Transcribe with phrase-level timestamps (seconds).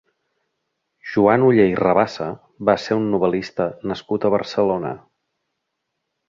[1.09, 2.29] Joan Oller i Rabassa
[2.71, 4.95] va ser un novel·lista nascut a Barcelona.